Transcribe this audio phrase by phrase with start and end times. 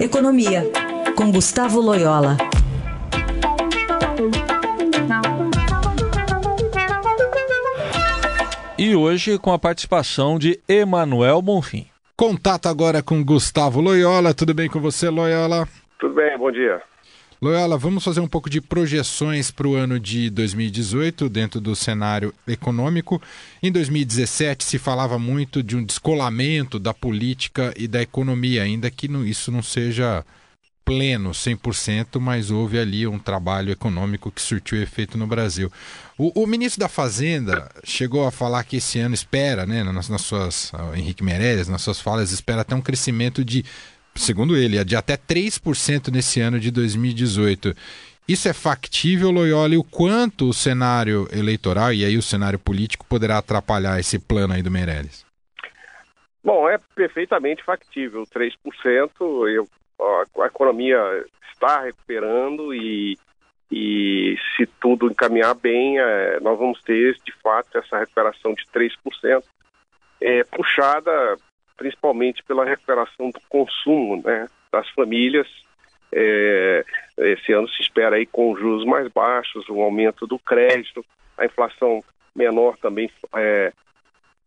[0.00, 0.62] Economia,
[1.16, 2.36] com Gustavo Loyola.
[8.78, 11.86] E hoje com a participação de Emanuel Bonfim.
[12.16, 14.32] Contato agora com Gustavo Loyola.
[14.32, 15.66] Tudo bem com você, Loyola?
[15.98, 16.80] Tudo bem, bom dia.
[17.40, 22.34] Loyola, vamos fazer um pouco de projeções para o ano de 2018 dentro do cenário
[22.48, 23.22] econômico.
[23.62, 29.06] Em 2017 se falava muito de um descolamento da política e da economia, ainda que
[29.24, 30.24] isso não seja
[30.84, 35.70] pleno, 100%, mas houve ali um trabalho econômico que surtiu efeito no Brasil.
[36.18, 40.22] O, o ministro da Fazenda chegou a falar que esse ano espera, né, nas, nas
[40.22, 43.64] suas, Henrique Meirelles, nas suas falas, espera até um crescimento de
[44.18, 47.74] segundo ele, é de até 3% nesse ano de 2018.
[48.28, 53.06] Isso é factível, Loyola, e o quanto o cenário eleitoral e aí o cenário político
[53.06, 55.24] poderá atrapalhar esse plano aí do Meirelles?
[56.44, 58.24] Bom, é perfeitamente factível.
[58.26, 59.10] 3%,
[59.48, 59.66] eu,
[60.40, 60.98] a, economia
[61.52, 63.18] está recuperando e,
[63.72, 69.42] e se tudo encaminhar bem, é, nós vamos ter, de fato, essa recuperação de 3%,
[70.20, 71.38] é, puxada
[71.78, 75.46] principalmente pela recuperação do consumo né, das famílias.
[76.12, 76.84] É,
[77.18, 81.04] esse ano se espera aí com juros mais baixos, um aumento do crédito,
[81.36, 82.02] a inflação
[82.34, 83.72] menor também é,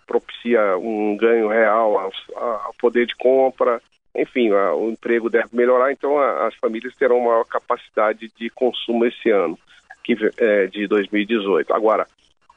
[0.05, 3.81] propicia um ganho real ao, ao, poder de compra,
[4.15, 9.05] enfim, a, o emprego deve melhorar, então a, as famílias terão maior capacidade de consumo
[9.05, 9.57] esse ano
[10.03, 11.73] que, é, de 2018.
[11.73, 12.07] Agora,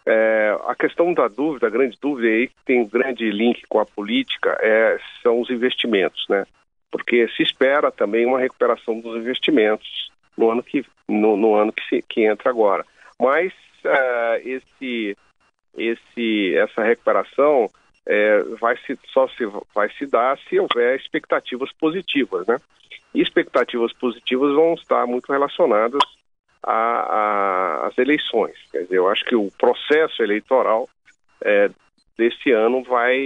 [0.07, 3.79] é, a questão da dúvida, a grande dúvida aí, que tem um grande link com
[3.79, 6.47] a política, é, são os investimentos, né?
[6.91, 11.83] Porque se espera também uma recuperação dos investimentos no ano que, no, no ano que,
[11.89, 12.85] se, que entra agora.
[13.19, 13.53] Mas
[13.85, 15.17] é, esse,
[15.77, 17.69] esse, essa recuperação
[18.07, 22.61] é, vai se, só se, vai se dar se houver expectativas positivas, né?
[23.15, 26.03] E expectativas positivas vão estar muito relacionadas
[26.67, 28.57] a, a, as eleições.
[28.71, 30.89] Quer dizer, eu acho que o processo eleitoral
[31.43, 31.71] é,
[32.17, 33.17] desse ano vai,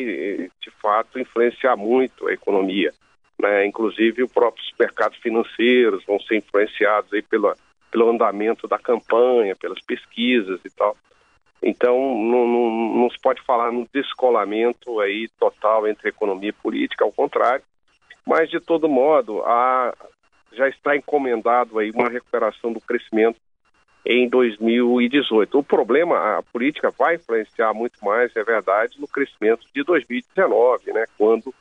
[0.60, 2.93] de fato, influenciar muito a economia.
[3.41, 3.66] Né?
[3.66, 7.54] Inclusive, os próprios mercados financeiros vão ser influenciados aí pela,
[7.91, 10.97] pelo andamento da campanha, pelas pesquisas e tal.
[11.62, 17.04] Então, não, não, não se pode falar no descolamento aí total entre economia e política,
[17.04, 17.65] ao contrário.
[18.27, 19.94] Mas, de todo modo, a,
[20.53, 23.36] já está encomendado aí uma recuperação do crescimento
[24.04, 25.59] em 2018.
[25.59, 31.04] O problema, a política vai influenciar muito mais, é verdade, no crescimento de 2019, né,
[31.16, 31.54] quando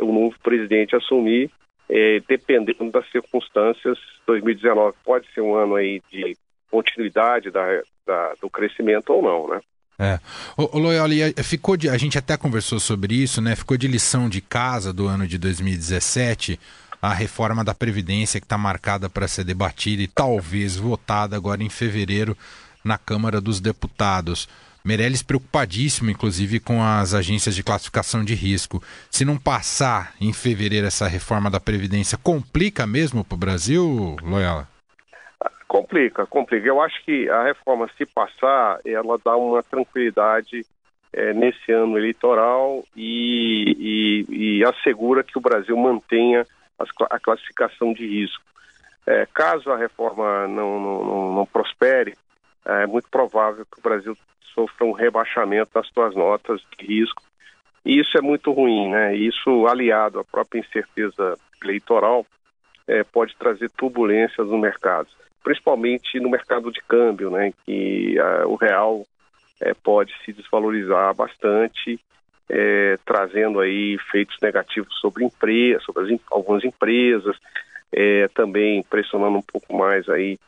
[0.00, 1.50] o novo presidente assumir,
[1.88, 6.36] eh, dependendo das circunstâncias, 2019 pode ser um ano aí de
[6.70, 7.64] continuidade da,
[8.06, 9.60] da do crescimento ou não, né?
[9.98, 10.20] É.
[10.56, 11.12] O, o Loyola,
[11.42, 13.56] ficou de, a gente até conversou sobre isso, né?
[13.56, 16.60] Ficou de lição de casa do ano de 2017
[17.00, 21.68] a reforma da Previdência que está marcada para ser debatida e talvez votada agora em
[21.68, 22.36] fevereiro
[22.84, 24.48] na Câmara dos Deputados.
[24.84, 28.82] Meirelles preocupadíssimo, inclusive, com as agências de classificação de risco.
[29.10, 34.66] Se não passar em fevereiro essa reforma da Previdência, complica mesmo para o Brasil, Loyola?
[35.66, 36.66] Complica, complica.
[36.66, 40.64] Eu acho que a reforma, se passar, ela dá uma tranquilidade
[41.12, 46.46] é, nesse ano eleitoral e, e, e assegura que o Brasil mantenha
[46.78, 48.42] a classificação de risco.
[49.06, 52.14] É, caso a reforma não, não, não, prospere,
[52.64, 54.16] é muito provável que o Brasil
[54.54, 57.22] sofra um rebaixamento das suas notas de risco.
[57.84, 59.14] E isso é muito ruim, né?
[59.14, 62.26] Isso, aliado à própria incerteza eleitoral,
[62.86, 65.08] é, pode trazer turbulências no mercado,
[65.42, 67.52] principalmente no mercado de câmbio, né?
[67.64, 68.16] Que
[68.46, 69.06] o real
[69.60, 71.98] é, pode se desvalorizar bastante
[72.48, 77.36] é, trazendo aí efeitos negativos sobre empresas, sobre as, algumas empresas,
[77.92, 80.38] é, também pressionando um pouco mais aí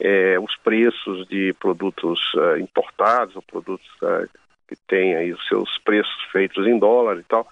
[0.00, 4.28] é, os preços de produtos uh, importados ou produtos uh,
[4.68, 7.46] que têm aí os seus preços feitos em dólar e tal.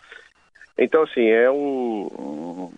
[0.76, 2.70] Então, assim, é um,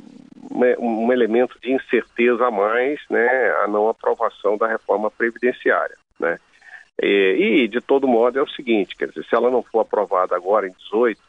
[0.51, 6.39] um, um elemento de incerteza a mais, né, a não aprovação da reforma previdenciária, né.
[7.03, 10.67] E, de todo modo, é o seguinte: quer dizer, se ela não for aprovada agora
[10.67, 11.21] em 18,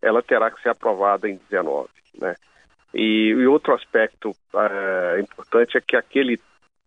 [0.00, 1.88] ela terá que ser aprovada em 19.
[2.18, 2.34] Né?
[2.92, 6.40] E, e outro aspecto uh, importante é que aquele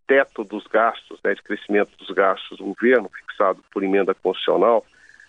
[0.08, 4.86] teto dos gastos, né, de crescimento dos gastos do governo, fixado por emenda constitucional,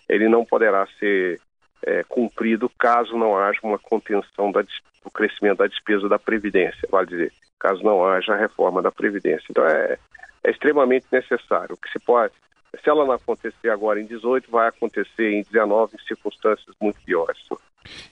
[0.08, 1.40] ele não poderá ser
[1.84, 7.08] é, cumprido caso não haja uma contenção da, do crescimento da despesa da Previdência, vale
[7.08, 9.46] dizer, caso não haja a reforma da Previdência.
[9.50, 9.98] Então é,
[10.44, 11.74] é extremamente necessário.
[11.74, 12.32] O que se pode,
[12.82, 17.38] se ela não acontecer agora em 18, vai acontecer em 19 em circunstâncias muito piores.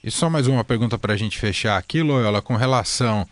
[0.03, 3.25] E só mais uma pergunta para a gente fechar aqui, Loyola, com relação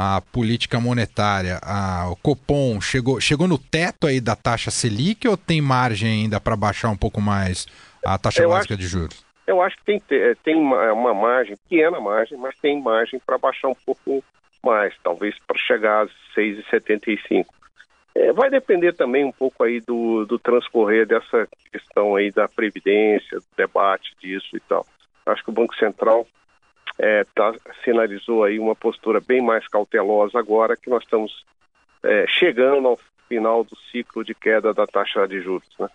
[0.00, 5.36] a política monetária, a, o Copom chegou, chegou no teto aí da taxa Selic ou
[5.36, 7.66] tem margem ainda para baixar um pouco mais
[8.04, 9.26] a taxa eu básica acho, de juros?
[9.44, 13.38] Eu acho que tem, eh, tem uma, uma margem, pequena margem, mas tem margem para
[13.38, 14.22] baixar um pouco
[14.62, 16.08] mais, talvez para chegar a
[16.38, 17.46] 6,75.
[18.14, 23.38] É, vai depender também um pouco aí do, do transcorrer dessa questão aí da previdência,
[23.38, 24.86] do debate disso e tal.
[25.26, 26.26] Acho que o Banco Central
[26.98, 31.44] é, tá, sinalizou aí uma postura bem mais cautelosa agora que nós estamos
[32.02, 35.68] é, chegando ao final do ciclo de queda da taxa de juros.
[35.78, 35.88] Né?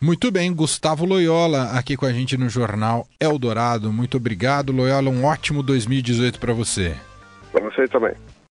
[0.00, 3.92] Muito bem, Gustavo Loyola aqui com a gente no Jornal Eldorado.
[3.92, 5.10] Muito obrigado, Loyola.
[5.10, 6.96] Um ótimo 2018 para você.
[7.52, 8.14] Para você também.